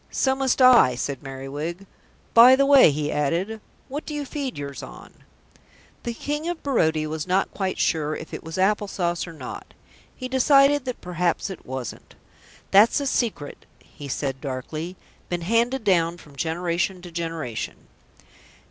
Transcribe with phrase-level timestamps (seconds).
[0.09, 1.85] "So must I," said Merriwig.
[2.33, 5.13] "By the way," he added, "what do you feed yours on?"
[6.01, 9.75] The King of Barodia was not quite sure if it was apple sauce or not.
[10.15, 12.15] He decided that perhaps it wasn't.
[12.71, 14.95] "That's a secret," he said darkly.
[15.29, 17.75] "Been handed down from generation to generation."